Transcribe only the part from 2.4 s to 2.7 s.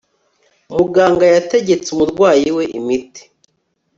we